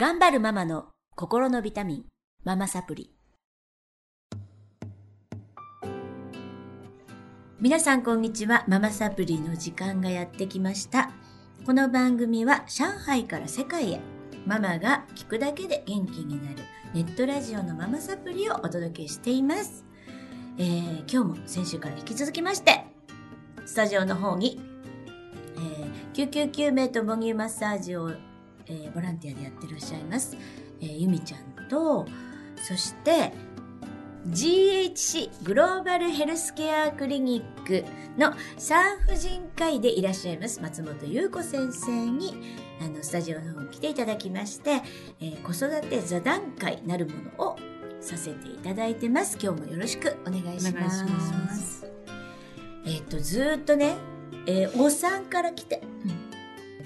[0.00, 2.04] 頑張るママの心のビタミン、
[2.44, 3.10] ママサプリ。
[7.58, 8.64] 皆さんこんにちは。
[8.68, 11.10] ママサプリの時間がやってきました。
[11.66, 14.00] この番組は上海から世界へ、
[14.46, 16.58] ママが聞くだけで元気になる
[16.94, 19.84] ネットラジオのママサプリをお届けしています。
[20.58, 22.84] えー今日も先週から引き続きまして、
[23.66, 24.60] スタジオの方に、
[25.56, 28.12] えー救急救命と母乳マッサージを、
[28.68, 30.36] えーボランティアでやってらっしゃいます、
[30.80, 32.06] えーゆみちゃんと、
[32.56, 33.32] そして、
[34.26, 37.84] GHC グローバルヘルスケアクリニック
[38.18, 42.34] の産婦人科医でいらっしゃいます松本優子先生に
[42.80, 44.82] あのスタジオの方に来ていただきまして、
[45.20, 47.56] えー子育て座談会なるものを
[48.00, 49.38] させていただいてます。
[49.42, 51.84] 今日もよろしくお願いします。
[52.86, 53.96] えっ、とずーっとね、
[54.46, 55.82] えーお産から来て、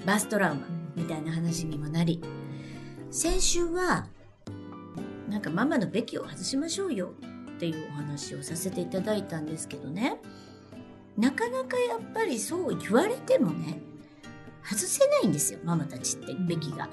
[0.05, 2.21] バストラウマみたいな話にもなり
[3.11, 4.07] 先週は
[5.29, 7.13] なんかママのべきを外しましょうよ
[7.55, 10.17] っていうお話をさせていただいたんですけどね
[11.17, 13.79] なかなかやっぱりそう言われてもね
[14.63, 16.89] 外せないんですよママたちってべきが。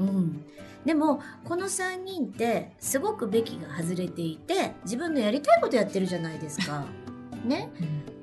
[0.00, 0.44] うん、
[0.84, 6.84] でもこの3人ってすごくべきが外れていて自分のやりたいことやってるじゃないですか。
[7.44, 7.70] ね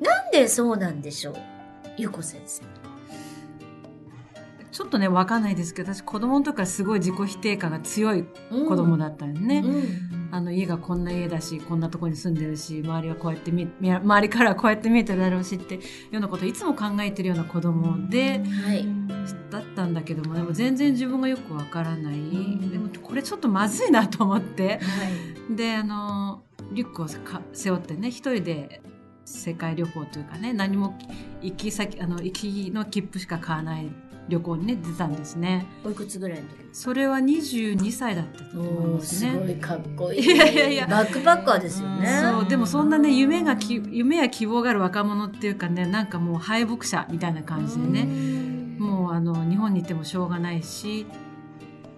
[0.02, 1.36] なんでそうなんでしょう
[1.98, 2.85] ゆうこ先生。
[4.76, 8.68] ちょっとねわかんないですけど私子供の時からすごい自己否定感が強いうん。
[8.68, 10.30] 子供だったんよね、うん。
[10.32, 18.86] あの家がこんな家だしこんなとこに住んでるし周りはこうやって見見周りからはこうやって見えてるだろうしっていうようなことをいつも考えてるような子供ではい。
[19.50, 22.16] だったんだけどもでも全然自分がよくわからない、
[22.70, 24.68] でもこれちょっとまずいなと思って。
[24.68, 24.76] は
[25.52, 25.56] い。
[25.56, 28.82] であのリュックをか背負ってね一人で
[29.24, 30.98] 世界旅行というかね何も
[31.42, 33.90] 行き先あの行きの切符しか買わない
[34.28, 40.20] 旅行にね出たんですねおいくつぐらいの時それは22歳だったと思いますねごいかっこいい。
[40.26, 42.20] いやいやいやバックパッカーですよね。
[42.22, 48.06] そうでもそんなね夢がき夢や希望がある若者っていうかねなんかもう敗北者みたいな感じでね
[48.80, 51.06] もうあの日本に行ってもしょうがないし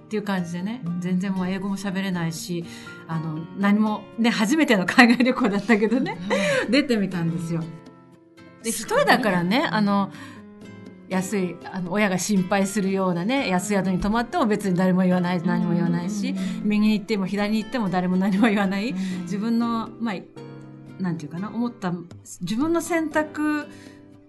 [0.07, 2.65] っていう感じでね全然もう英語も喋れないし
[3.07, 6.17] あの何もね初めての海外旅行だったけどね
[6.69, 7.63] 出てみたんですよ。
[8.63, 10.11] で一人だからねあの
[11.09, 21.93] 安いあの親が心配するようなね安宿に泊まっても別に誰も言わない何も言わないし右に行っても左に行っても誰も何も言わない自分のまあなんていうかな思った
[22.41, 23.67] 自分の選択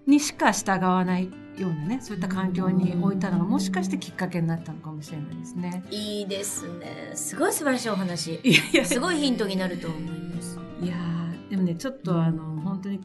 [0.07, 5.83] にしか従わないようなねそういった環境に置いたのがもしかしてきっかけになったのかもしれないですね。
[5.91, 7.13] いいですね。
[7.15, 8.41] すごい素晴らしいお話。
[8.45, 10.59] いやいやすごいヒントになると思います。
[10.81, 13.01] いやーでもねちょっとあの本当に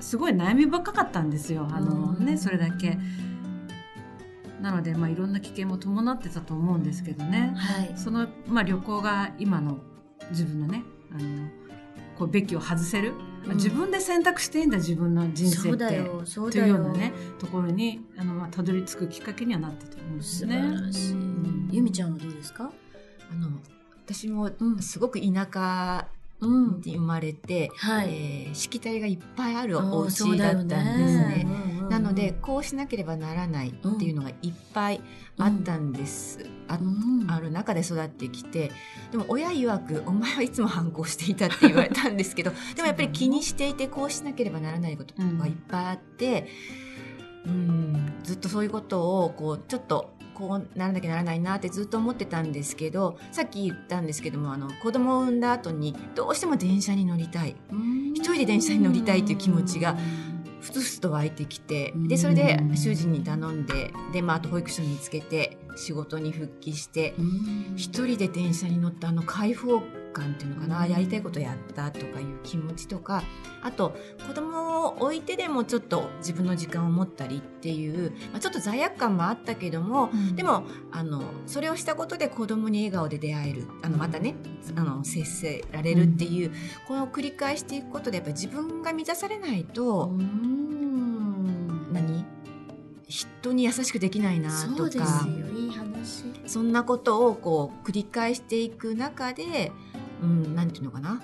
[0.00, 2.98] すごい悩み深かったんですよあのねそれだけ。
[4.60, 7.54] なのでまあいろんな危険も伴ってたと思うんですけどね。
[7.56, 7.92] はい。
[7.96, 9.78] その、まあ、旅行が今の
[10.30, 11.48] 自分のねあの
[12.18, 16.74] こうべきを外せる、うん自分で選択していいんだ自分の人生ってだよ、そうとだよ。
[16.74, 20.60] いうようなねところにあの、まあ、たどり着くきっかけにはなったと思うんです素ね。
[20.60, 21.68] 晴らしいうん。
[21.72, 22.70] ゆみちゃんはどうですか？
[23.32, 23.48] あの
[24.04, 26.19] 私もうんすごく田舎うん。
[26.46, 28.08] に生まれて、はい。
[28.10, 31.42] えーしきたりがいっぱいあるお家だったんですね。
[31.46, 35.00] うんうんうんなので、こうしなければならないっていうのがいっぱい
[35.38, 36.38] あったんです。
[36.68, 38.70] あうんある中で育ってきて
[39.10, 46.46] でも親曰く「お前はいつも反抗していた」って言われたんですけど でもやっぱり気にしていてこうしなければならないことがいっぱいあって、
[47.44, 57.56] うん、ずっとそういうことをこうちょっとこうならなきゃならないなってずっと思ってたんですけどさっき言ったんですけどもあの子供を産んだ後にどうしても電車に乗りたい。
[57.70, 58.14] うん。
[58.14, 59.96] 一人で電車に乗りたいっていう気持ちが
[60.60, 62.08] ふつふつと湧いてきてうん。
[62.08, 67.74] でそれで主人に頼んでで、まあ、あと保育所につけて仕事に復帰してうん。
[67.76, 70.90] 一人で電車に乗ったあの開放感っていうのかな、うん。
[70.90, 73.22] やりたいことやったとかいう気持ちとか
[73.62, 84.34] あと子供を置いてでもちょっと自分の時間を持ったりっていう、まあ、ちょっと罪悪感もあったけども、でもあのそれをしたことで子供に笑顔で出会えるあのまたね
[84.76, 86.52] あの接せられるっていう、
[86.88, 91.92] この繰り返していくことでやっぱり自分が満たされないと、うん。
[91.92, 92.24] 何？
[93.08, 95.26] 人に優しくできないなとか
[96.46, 99.72] そんなことをこう繰り返していく中で、
[100.22, 101.20] うん、なんていうのかな？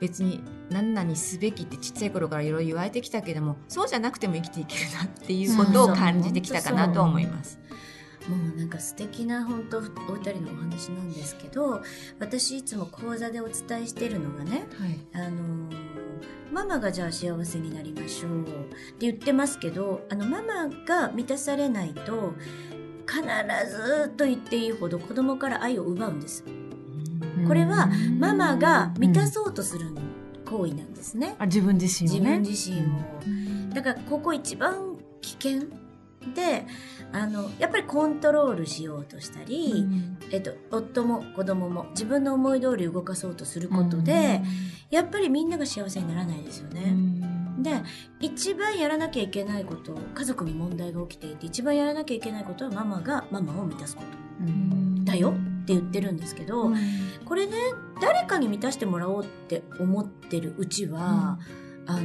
[0.00, 7.60] 別に何々すべきってちっちゃい頃からいろいろ言われてきたけどもそうじゃなくても生きていけるなっていうことを感じてきたかなと思います。
[8.28, 9.88] もうなんか素敵な本当お二
[10.32, 11.82] 人のお話なんですけど
[12.20, 15.92] 私いつも講座でお伝えしてるのがねはいあのー
[16.52, 22.34] ママがじゃあ幸せになりましょうって言ってますけどあのママが満たされないと
[23.08, 23.22] 必
[23.70, 26.44] ずと言っていいほど子供から愛を奪うんです。
[27.46, 27.88] これは
[28.18, 29.88] ママが満たそうとする
[30.48, 31.34] 行為なんですね。
[31.38, 33.74] あ自分自身を自ね分自身を。
[33.74, 35.68] だからここ一番危険
[36.34, 36.66] で、
[37.12, 39.86] あの、やっぱりコントロールしようとしたり、
[40.30, 44.40] えっと、夫も子供も自分の思い通り動かそうとすることで、
[44.90, 46.94] やっぱりみんなが幸せにならないですよね。
[47.58, 47.82] で、
[48.20, 55.04] 一番やらなきゃいけないこと、家族に問題が起きていて、一番やらなきゃいけないことはママがママを満たすこと。
[55.04, 56.72] だよって言ってるんですけど、
[57.24, 57.52] これね、
[58.00, 61.38] 誰かに満たしてもらおうって思ってるうちは、
[61.86, 62.00] あの、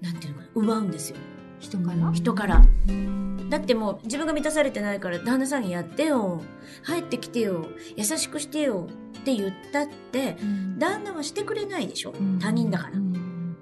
[0.00, 1.16] なんていうのかな、奪うんですよ。
[1.60, 2.12] 人から？
[2.12, 2.62] 人から。
[3.48, 6.42] だってもう自分が満たされてないから旦那さんにやってよ。
[6.82, 7.66] 入ってきてよ。
[7.96, 8.88] 優しくしてよ。
[9.18, 10.36] って言ったって、
[10.78, 12.12] 旦那はしてくれないでしょ？
[12.40, 12.98] 他人だから。
[12.98, 13.56] うん。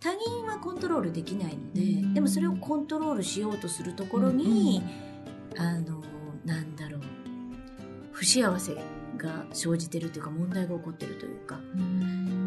[0.00, 4.82] 他人はコントロールできないので、うんでもそれをコントロールしようとするところに、
[5.56, 6.01] あの、なんだろう。
[8.22, 8.76] 不幸せ
[9.16, 11.58] が生じてるというか問題が起こってるというか。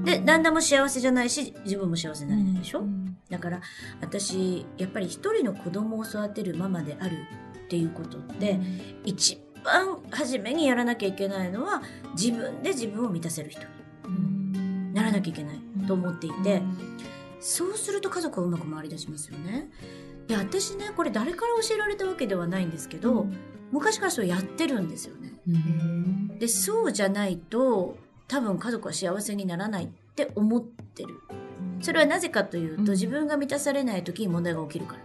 [0.05, 2.85] で、旦那も幸せじゃないし、自分も幸せになれないでしょ、
[3.29, 3.59] だから
[3.99, 7.17] 私やっぱり一人の子供を育てるママである
[7.65, 8.57] っていうことって、
[9.03, 11.83] 一番初めにやらなきゃいけないのは
[12.13, 13.61] 自分で自分を満たせる人
[14.07, 16.61] にならなきゃいけないと思っていて、
[17.41, 19.69] そうすると家族はうまく回り出しますよね。
[20.27, 23.27] で私ねこれ誰から教えられたわけではないんですけど、
[23.71, 25.33] 昔からそれやってるんですよね。
[26.39, 27.97] でそうじゃないと
[28.27, 31.21] 多分家族は幸せにならないって思ってる。
[31.81, 32.89] それはなぜかというと、うん。
[32.91, 34.99] 自分が満たされない時に問題が起きるから。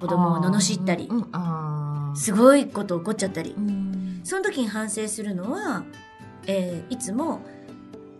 [0.00, 1.08] 子供を罵ったり、
[2.14, 3.54] すごいこと起こっちゃったり。
[3.56, 3.60] う。
[3.60, 4.20] ん。
[4.22, 5.84] その時に反省するのは、
[6.46, 7.40] えーいつも、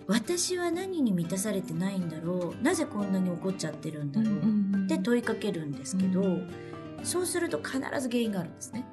[0.06, 2.64] 私は何に満たされてないんだろう。
[2.64, 6.46] なぜこんなに怒っちゃってるんだろう、って問いかけるんですけど、う
[7.05, 8.85] そうすると必ず原因があるんですね。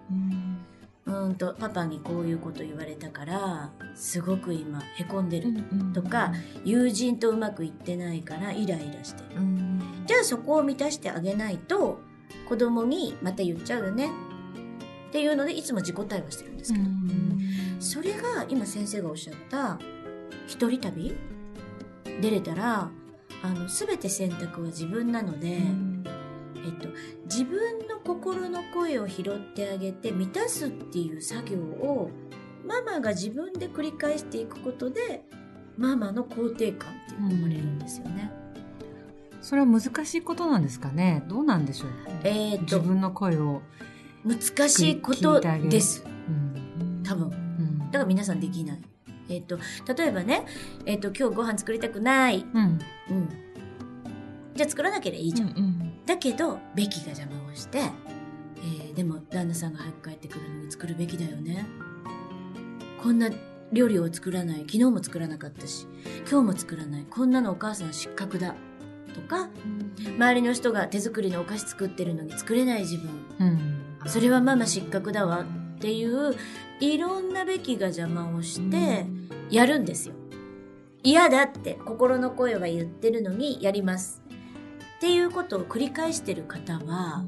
[1.05, 5.51] うーんと、パパにこういうこと言われたから、すごく今、へこんでる。
[5.93, 6.31] とか
[6.63, 9.41] 友人とうまくいってないからイライラしてる。
[9.41, 11.99] うんじゃあそこを満たしてあげないと、
[12.49, 14.09] 子供にまた言っちゃうよね。
[15.09, 16.85] っていうので、いつも自己対話してるんですけど。
[17.79, 19.79] それが今先生がおっしゃった、
[20.47, 21.15] 一人旅？
[22.21, 22.89] 出れたら、
[23.43, 25.59] あの、すべて選択は自分なので、え
[26.69, 26.89] っと、
[27.25, 32.09] 自分の心の声を拾ってあげて満たすっていう作業を
[32.65, 35.23] ママが自分で繰り返していくことで
[35.77, 38.31] ママの肯定感っていうのが生まれるんですよね。
[39.41, 41.23] それは難しいことなんですかね？
[41.27, 41.89] どうなんでしょう？
[42.23, 43.61] えー自分の声を、
[44.23, 46.09] 難しいことですう
[46.83, 47.29] ん多分。
[47.29, 48.81] うんだから皆さんできない。
[49.29, 49.57] えーっと
[49.95, 50.45] 例えばね、
[50.85, 52.45] えーっと今日ご飯作りたくない。
[52.53, 52.79] うん
[53.09, 53.29] うん。
[54.53, 55.49] じゃあ作らなければいいじゃん。
[55.49, 57.79] うんだけどベキが邪魔をして、
[58.57, 61.65] えーでも旦那さんが早く帰ってくるのに作るべきだよね。
[63.01, 63.29] こんな
[63.71, 65.87] 料理を作らない昨日も作らなかったし
[66.29, 68.53] 今日も作らないこんなのお母さん失格だ
[69.13, 69.49] とか
[70.17, 73.09] 周りの人が手作りのお菓子作ってるのに作れない自分。
[73.39, 74.09] うん。
[74.09, 76.35] それはママ失格だわっていう
[76.79, 79.05] いろんなべきが邪魔をして
[79.49, 80.15] やるんですよ。
[81.03, 84.21] 嫌だって心の声は言ってるのにやります。
[84.97, 87.25] っていうことを繰り返してる方は、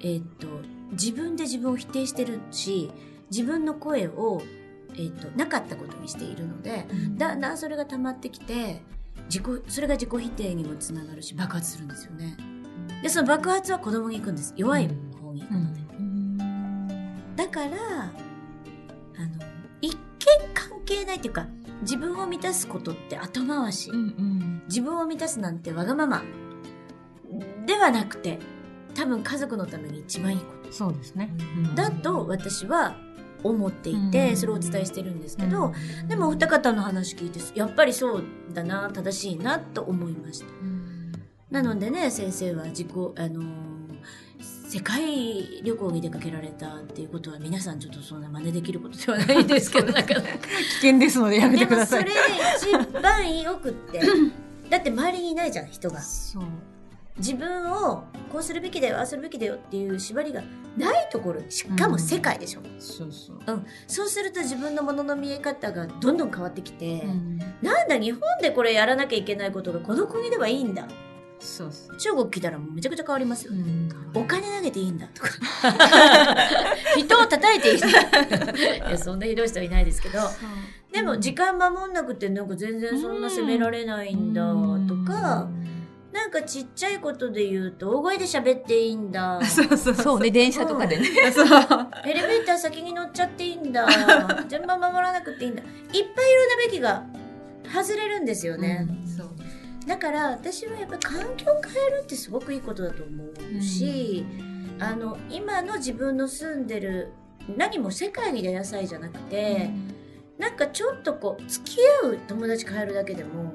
[0.00, 0.46] えーっと
[0.92, 2.90] 自分で自分を否定してるし
[3.30, 4.42] 自分の声を、
[4.94, 7.40] えーっとなかったことにしているのでだん。
[7.40, 8.82] だんそれが溜まってきて
[9.26, 12.36] 自己それが自己否定にもつながるし爆発するんですよね。
[13.02, 14.52] でその爆発は子供に行くんです。
[14.56, 15.80] 弱い方に行くので、
[17.36, 18.12] だからあの
[19.80, 20.00] 一見
[20.52, 21.46] 関係ないっていうか
[21.82, 23.90] 自分を満たすことって後回し、
[24.68, 26.22] 自分を満たすなんてわがまま
[27.64, 28.38] ではなくて
[29.00, 30.72] 多分家族のために一番いいこと。
[30.72, 31.34] そうですね。
[31.74, 32.96] だと私は
[33.42, 34.36] 思っていて、うん。
[34.36, 35.72] それをお伝えしてるんですけど、
[36.06, 40.46] でもお二方の話聞いてやっぱりそうだな正しいなと思いました。
[41.50, 43.70] なのでね先生は自己あのー
[44.68, 50.28] 世界旅行に出かけられたっていうことは皆さんちょっとそんな真似できることではないですけどなかなか。
[50.38, 52.02] 危険ですのでやめてでもください。
[52.02, 52.12] それ
[52.76, 54.00] 一番よくって。
[54.68, 56.00] だって周りにいないじゃん人が。
[56.00, 56.44] そう。
[57.18, 60.42] 自分をこうするべきだよああするべきだよっていう縛りが
[60.76, 63.38] ないところしかも世界でしょ、そうそう。
[63.86, 67.38] そうすると自分のものの見え方がどんどん変わってきて、うん。
[67.60, 70.86] なんだ日本でこれやらなきゃいけないことがこの国ではいいんだ。
[71.40, 71.96] そうそう。
[71.96, 73.90] 中国来たらめちゃくちゃ変わりますよ、うん。
[74.14, 75.28] お金投げていいんだとか。
[76.96, 77.88] 人を叩いていいんだ。
[78.88, 80.20] いやそんなひどい人はいないですけど。
[80.92, 84.42] でも時間守んなくてなんか全然そんな責められないんだ
[84.86, 85.48] とか、
[86.12, 89.40] なんかちっちゃいことで言うと大声で喋っていいんだ。
[89.46, 90.20] そうそうそう。
[90.20, 91.06] ね、電車とかでね。
[91.32, 91.46] そう。
[92.04, 93.86] エレベーター先に乗っちゃっていいんだ。
[94.48, 95.62] 順番守らなくていいんだ。
[95.62, 96.12] いっぱいいろんな
[96.66, 97.04] べきが
[97.72, 99.28] 外れるんですよね、そう。
[99.86, 103.24] だから私はやっぱり環境を変えるってすごくいいことだと思
[103.58, 104.26] うし、
[104.80, 107.12] あの今の自分の住んでる
[107.56, 109.70] 何も世界に出なさいじゃなくて、
[110.38, 113.49] なんかちょっとこう付き合う友達変えるだけでも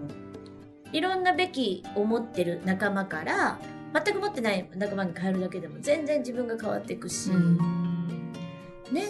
[0.96, 3.60] いろんなべきを持ってる仲間から
[3.94, 7.32] 全く持ってない仲間に変えるだけでも全然自分が変わっていくし、
[8.92, 9.04] ね、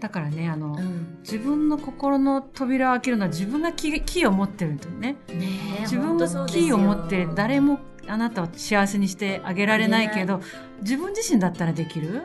[0.00, 5.16] だからね、あの、うん、自分の心の扉を開けるのは自分がキキーを持ってるとね。
[5.28, 10.40] ねえ自分がキーを持って誰もあなたを幸せにしてあげられないけど、
[10.80, 12.22] 自分自身だったらできる？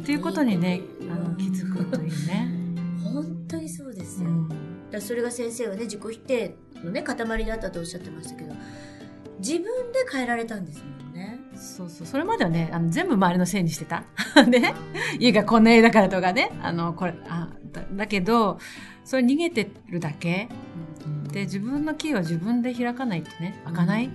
[0.00, 2.50] っていうことにね、あの気づくといいね。
[3.02, 4.48] 本当にそうですよ、うん。
[4.90, 7.16] だそれが先生はね自己否定のね塊
[7.46, 8.54] だったとおっしゃってましたけど
[9.38, 11.38] 自分で変えられたんですもんね。
[11.54, 12.06] そうそう。
[12.06, 14.04] それまではね、あの全部周りのせいにしてた。
[14.48, 14.74] ね。
[15.18, 16.52] 家がこんな家だからとかね。
[16.62, 18.58] あの、これ、あ、だだけど、
[19.04, 20.48] それ逃げてるだけ。
[21.32, 24.10] で、自分のキーは自分で開かないとね、開かない、っ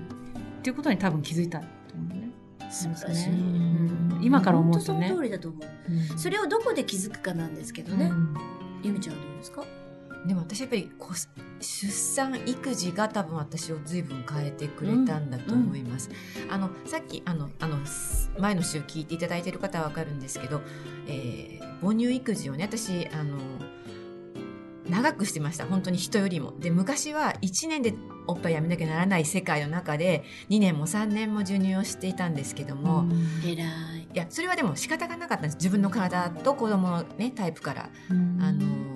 [0.63, 1.65] ていうことに多分気づいたと
[1.95, 2.29] 思うね。
[2.71, 3.35] 素晴らしい、ね。
[3.37, 4.19] うん。
[4.23, 5.07] 今から思うとね。
[5.07, 6.17] その通りだと思う。
[6.19, 8.33] それをどこで気づくかなんですけどね、うん。
[8.81, 9.63] ゆみちゃんはどうですか？
[10.25, 10.91] でも私やっぱり
[11.59, 16.09] 出産育児が多分私を随分変えてくれたんだと思います。
[16.49, 17.77] あのさっきあのあの
[18.37, 20.61] 前の週聞いていただいている方はわかるんですけど、
[21.07, 23.39] えー母乳育児をね私あの
[24.87, 26.53] 長くしてました本当に人よりも。
[26.59, 27.93] で昔は1年で
[28.27, 33.05] おっぱいやめなきゃならない世界の中で2年も3年も授乳をしていたんですけども、
[33.43, 37.89] 偉いいやそれはでも仕方がなかったんです自分の体と子供のねタイプから。
[38.09, 38.90] うんあの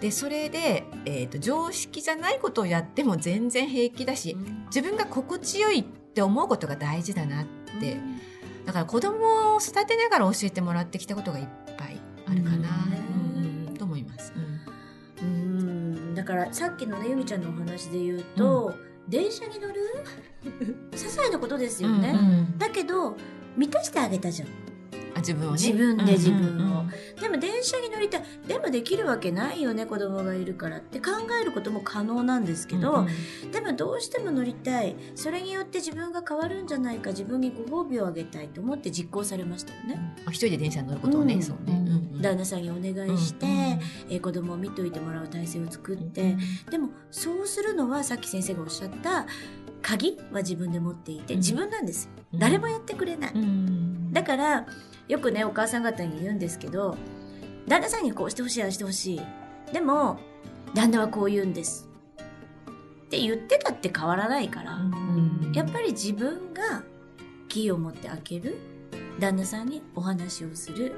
[0.00, 4.36] でそれで、えー、と常識じゃないことをやっても全然平気だし
[4.66, 7.46] 自分が心地よいって思うことが大事だなっ
[7.80, 8.00] て。
[8.68, 11.46] だから子供を育てながら教えてもらってきたことがいっ
[11.78, 12.68] ぱいあるかな、
[13.36, 13.38] うん。
[13.38, 13.68] うん。
[13.68, 14.34] うんと思います。
[15.22, 16.14] うん。
[16.14, 18.74] だからさっきのねゆみちゃんのお話で言うと、
[19.08, 19.74] 電車に乗る？
[20.92, 22.58] 些細なことですよね、うんうん。
[22.58, 23.16] だけど
[23.56, 24.48] 満たしてあげたじゃん。
[24.48, 24.50] あ
[25.18, 25.58] 自分をね。
[25.58, 26.40] 自分で自分を。
[26.40, 26.78] うんうんうん
[27.20, 28.22] でも電車に乗りたい。
[28.46, 31.00] でもできるわけないよね子供がいるからって。
[31.00, 31.10] 考
[31.40, 33.50] えることも可能なんですけど、うんうん。
[33.50, 34.96] でもどうしても乗りたい。
[35.14, 37.10] それによって自分が変わるんじゃないか。
[37.10, 40.14] 自分にご褒美をあげたいと思って実行されましたよね。
[40.26, 41.42] あ一人で電車に乗ることをね、うん。
[41.42, 46.36] そうね、うんうん旦那さんにお願いして、うんうんえー子供を見といてもらう体制を作って、
[46.70, 49.26] でもそうするのはさっき先生がおっしゃった
[49.82, 51.40] 鍵は自分で持っていてうん。
[51.40, 52.38] 自分なんですよ、うん。
[52.38, 54.12] 誰もやってくれない、うん。
[54.12, 54.66] だから
[55.08, 56.96] よくねお母さん方に言うんですけど
[57.66, 59.20] 旦那さんにこうしてほしいああしてほしい。
[59.72, 60.18] でも
[60.74, 61.88] 旦那はこう言うんです。
[62.18, 65.52] って言ってたって変わらないから、うん。
[65.54, 66.82] やっぱり自分が
[67.48, 68.56] キーを持って開ける
[69.18, 70.94] 旦那さんにお話をする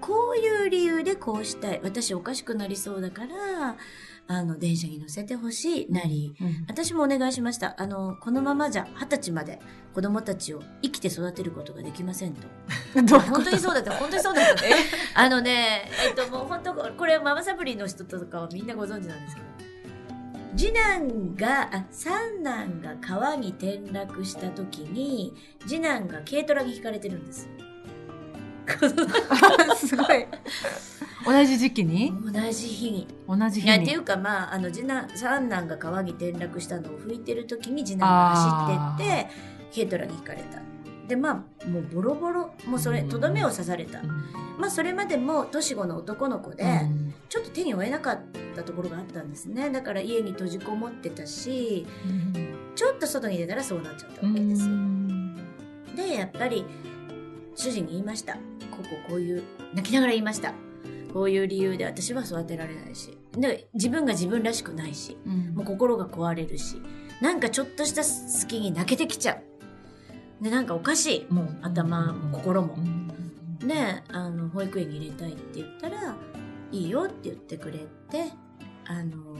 [0.00, 3.76] こういう理由でこうしたい私おかしくなりそうだから
[4.28, 6.64] あの電車に乗せてほしいなりうん。
[6.68, 7.74] 私もお願いしました。
[7.80, 9.58] あのこのままじゃ二十歳まで
[9.94, 12.46] 子供たちを生きて育てることができませんと
[12.94, 13.92] 本当にそうだった。
[13.92, 14.74] 本当にそうだったね。
[15.14, 19.50] あのねえっともう本当これママサプリの人とかはみんなご存知なんですけど。
[20.56, 25.32] 次男があ三男が川に転落した時に
[25.64, 27.48] 次男が軽トラにひかれてるんです。
[29.76, 30.26] すごい。
[31.24, 32.12] 同じ時期に？
[32.24, 33.06] 同じ日に。
[33.28, 33.84] 同じ日に。
[33.84, 39.30] っていうかまああの次男三男が川に転落したのを拭いてる時に次男が走ってって
[39.74, 40.60] 軽トラにひかれた
[41.10, 44.00] でまあもうボロボロもうそれとどめを刺された、
[44.56, 47.14] まあそれまでも年子の男の子で、うん。
[47.28, 48.20] ちょっと手に負えなかっ
[48.54, 49.70] たところがあったんですね。
[49.70, 51.84] だから家に閉じこもってたし
[52.76, 54.74] ちょっと外に出たらそうなっちゃったわけですよ、
[55.96, 56.64] でやっぱり
[57.56, 58.34] 主人に言いました。
[58.34, 58.38] こ
[58.78, 59.42] ここういう
[59.74, 60.54] 泣きながら言いました。
[61.12, 63.18] こういう理由で私は育てられないし。
[63.32, 65.18] で自分が自分らしくないし。
[65.26, 65.54] うん。
[65.56, 66.80] もう心が壊れるし。
[67.20, 69.42] なんかちょっとした隙に泣けてきちゃう
[70.40, 71.32] でなんかおかしい。
[71.32, 72.76] もう頭も心も。
[73.60, 76.14] であの保育園に入れたいって言ったら
[76.72, 77.78] いいよって言ってくれ
[78.10, 78.32] て
[78.86, 79.36] あの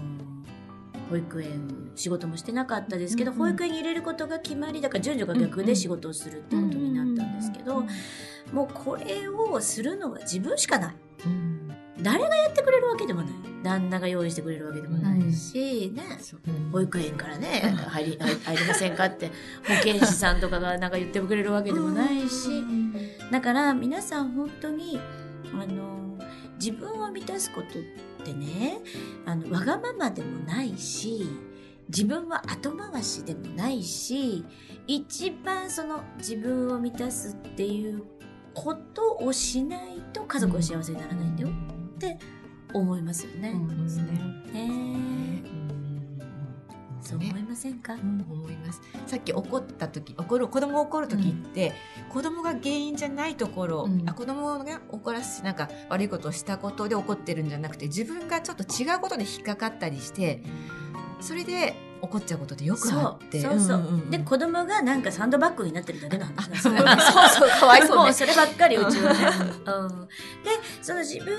[1.09, 7.83] 保育園仕事もしてなかったですけど、うん保育園に入れることが決まりだから順序が逆で仕事をするってことになったんですけど、
[8.53, 10.95] もうこれをするのは自分しかない。
[12.03, 16.03] 誰がやってくれるわけでもない旦那が用意してくれるわけでもないし、ね。
[16.73, 19.29] 保育園からね入り入入りませんかって
[19.67, 22.65] 保健師さんとかがなんか言ってくれるわけでもないし、
[23.31, 24.99] だから皆さん本当に
[25.53, 26.19] あの
[26.59, 27.83] 自分を満たすことっ
[28.25, 28.79] てね
[29.27, 31.27] あのわがままでもないし
[31.89, 34.45] 自分は後回しでもないし
[34.87, 38.05] 一番その自分を満たすっていう
[38.55, 42.19] ことをしないと家族は幸せにならないんだよって
[42.73, 43.51] 思いますよね。
[43.51, 44.05] 思いますね。
[44.53, 45.11] ね。
[47.01, 48.81] そう思いませんか、うん、思います。
[49.07, 51.73] さっき怒った時怒る子供が怒る時って、
[52.13, 54.09] 子供が原因じゃないところ、うん。
[54.09, 60.43] あ子供が怒らすなんか悪いことをしたことで怒ってるんじゃなくて自分がちょっと違うことで引っかかったりして
[61.21, 63.41] それで怒っちゃうことってよくあって。
[63.41, 64.11] そうそう、んんん。
[64.11, 66.75] で子供がなんかサンドバッグになってるだけの話なんですよ。
[66.75, 68.03] そうそうかわいそうね。
[68.05, 69.19] もうそればっかりうちはね。
[69.67, 69.89] うん、
[70.43, 70.51] で
[70.83, 71.35] その自分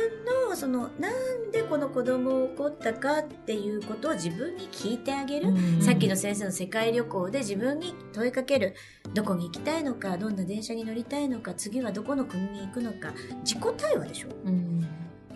[0.50, 5.50] のそのなんでこの子供を怒ったかっていうことを自分に聞いてあげる。
[5.50, 8.76] うんさっきの先生の世界旅行で自分に問いかける。
[9.14, 13.14] どこに行きたいのかどんな電車に乗りたいのか次はどこの国に行くのか。
[13.44, 14.28] 自己対話でしょ？
[14.46, 14.88] うん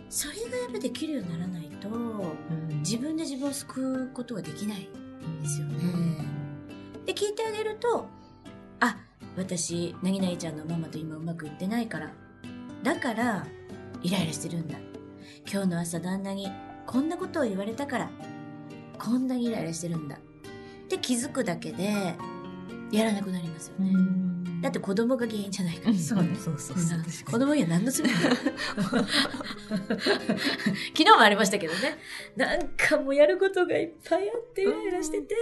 [0.07, 1.97] それがやっぱできるようにならないとう
[2.73, 2.79] ん。
[2.79, 4.87] 自分で自分を救うことはできない
[5.41, 5.75] ですよね。
[7.05, 8.07] で聞いてあげると
[8.79, 8.97] あ
[9.37, 12.11] 私なぎなぎちゃんのママと今うまくいってないから
[12.83, 13.45] だから
[14.01, 14.77] イライラしてるんだ。
[15.51, 16.51] 今日の朝旦那に
[16.87, 18.09] こんなことを言われたから
[18.97, 20.17] こんなにイライラしてるんだ。
[20.17, 20.19] っ
[20.87, 22.15] て気づくだけで
[22.91, 23.91] やらなくなりますよね、
[24.65, 26.35] だって子供が原因じゃないから、そうね。
[26.35, 26.99] そうそうそう。
[27.31, 28.31] 子供には何の罪もない。
[30.97, 31.99] 昨日もありましたけどね。
[32.35, 35.35] なんかもうやることがいっぱいあってイライラしてて、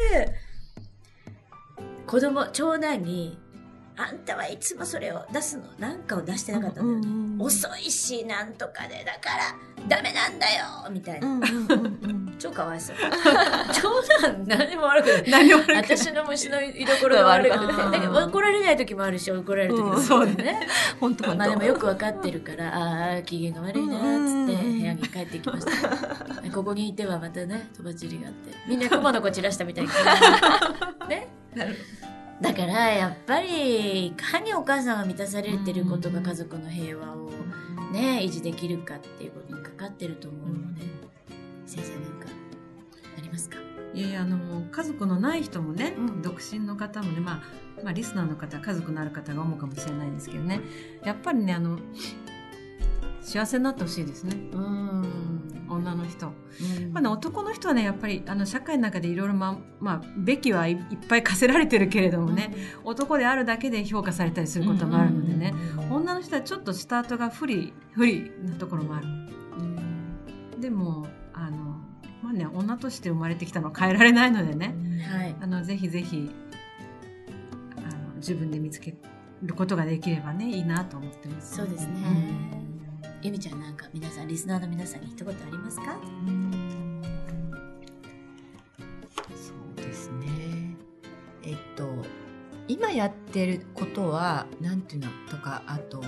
[2.05, 3.39] 子供長男に
[3.95, 5.63] 「あんたはいつもそれを出すの？
[5.79, 9.05] なんかを出してなかったんだよね、遅いしなんとかで。
[9.05, 9.55] だから
[9.87, 12.95] ダメなんだよ」みたいな、うんうんうんうん超かわいそう。
[13.73, 15.31] 長男何も悪くない。
[15.31, 15.83] 何も悪くない。
[15.83, 20.67] 私の虫の居所が悪くてだけど怒られない時もあるし怒られる時もあるし、そうね。
[20.99, 21.39] 本当本当。
[21.39, 25.89] まあでもよくわかってるから、ああ、機嫌が悪いなーっつって部屋に帰ってきました。
[26.53, 28.55] ここにいてはまたね、とばちりがあって。
[28.67, 29.89] みんな 雲の子散らしたみたいに。
[31.09, 31.27] ね。
[31.55, 31.75] なる
[32.41, 37.29] だから、やっぱり、いかにお母さんが満たされてることが家族の平和を
[37.93, 40.81] ね、維持できるかっていうことにかかってると思うので、
[41.73, 42.27] 先生なんか、
[43.17, 43.57] ありますか？
[43.93, 46.21] いやいやあの家族のない人もね、うん。
[46.21, 50.61] 独身の方もね、まあ、まあリスナーの方家族のある方が思うかもしれないですけどね。
[51.03, 51.79] やっぱりねあの
[53.21, 54.35] 幸せになってほしいですね。
[54.51, 55.09] うん。
[55.69, 56.27] 女の人、
[56.91, 65.53] まあね、男の人はねやっぱりあの社会の中でいろいろままあべきはいいっぱい課せられてるけれどもね、男であるだけで評価されたりすることもあるのでね、
[65.89, 69.07] 女の人はちょっとスタートが不利不利なところもある。
[70.59, 71.07] でもあの
[72.37, 74.75] まあね女として生まれてきたのは変えられないのでね、
[75.11, 75.35] はい。
[75.41, 76.29] あのぜひぜひ
[77.77, 78.95] あの自分で見つけ
[79.41, 81.55] ることができればねいいなと思ってます。
[81.57, 81.93] そうですね。
[83.21, 85.97] ゆみちゃんなんか皆さん、リスナーの皆さんに一言ありますか？
[89.29, 90.27] そうですね。
[91.43, 91.87] えっと、
[92.67, 96.03] 今やってることは、なんていうのとか、あと、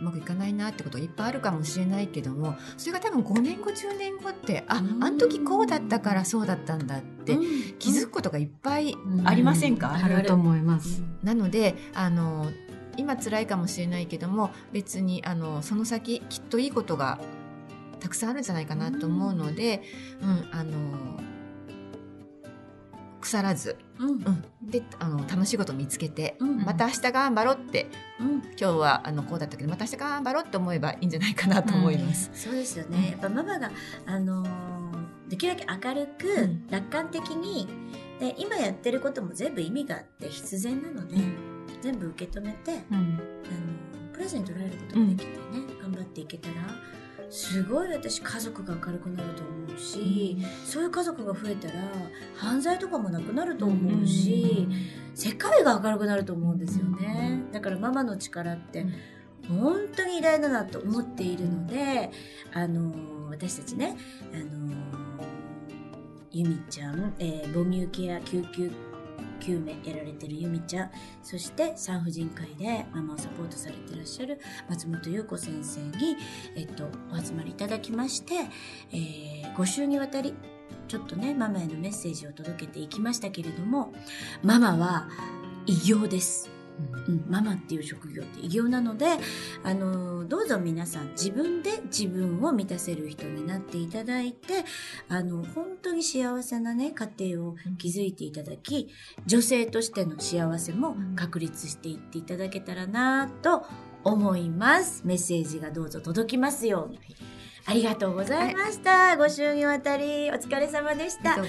[0.00, 5.04] うまくいかないなってことがいっぱいあるかもしれないけども、それが多分5年後、10年後って、あ、うん。
[5.04, 7.36] あの時こうだったからそうだったんだって
[7.78, 11.02] 気づくことがいっぱいありませんか、あると思います。
[11.22, 12.50] なので、あの、
[12.96, 17.18] 今辛いかもしれないけども、別に、あの、その先、きっといいことが
[18.00, 19.82] たくさんあるんじゃないかなと思うので、
[20.20, 21.20] うん、あの、
[23.24, 24.10] 腐らず、うん。
[24.10, 26.58] うん、であの楽しいことを見つけて、うん。
[26.64, 27.90] また明日頑張ろうって。
[28.20, 28.42] うん。
[28.42, 32.30] 今日はあのこうだったけどまた明日頑張ろうって思えばいいんじゃないかなと思います。
[32.34, 33.10] そうですよね。
[33.12, 33.70] やっぱママが、
[34.06, 36.66] あのーできるだけ明るく、うん。
[36.68, 37.66] 楽観的に
[38.20, 41.16] で、今やってることも全部意味があって必然なので、
[41.80, 42.96] 全部受け止めて、うん。
[42.96, 45.36] あのプレゼントられることができてね、
[45.82, 46.54] 頑張っていけたら、
[47.34, 51.74] すごい私家族が明るくなると思うし、そういう家族が増えたら
[52.36, 54.68] 犯罪とかもなくなると思うし、
[55.16, 57.42] 世界が明るくなると思うんですよね。
[57.50, 58.86] だからママの力って
[59.48, 62.12] 本当に偉大だなと思っているので、
[62.52, 63.96] あのー私たちね、
[64.32, 64.76] あのー
[66.30, 68.70] ゆみちゃん、えー母乳ケア救急
[69.40, 70.90] 9名やられてるゆみちゃん、
[71.22, 76.16] そして産婦人科医でママをサポートされてらっしゃる松本優子先生に、
[76.56, 78.34] えっと、お集まりいただきまして、
[78.92, 80.34] え5週にわたり、
[80.88, 83.92] ちょっとね、ママへのメッセージを届けていきましたけれども、
[84.42, 85.08] ママは
[85.66, 86.53] 異業です。
[87.08, 89.06] うん、ママっていう職業って異業なので
[89.62, 94.64] あのどうぞ皆さん自分で自分を満たせる人になっていただいて
[95.08, 98.88] あの本当に幸せな、ね、家庭を築いていただき
[99.26, 103.64] 女性としての幸せも確立していっていただけたらなと
[104.02, 105.02] 思います。
[105.04, 107.00] メッセージがどうぞ届きますように。
[107.66, 109.16] ありがとうございました。
[109.16, 111.36] ご祝儀渡り、お疲れ様でした。
[111.36, 111.48] それ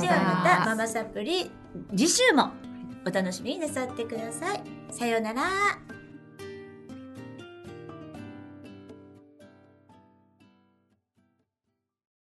[0.00, 1.50] ではまた、ママサプリ、
[1.94, 2.69] 次週も。
[3.06, 4.62] お楽しみになさってください。
[4.90, 5.99] さようなら。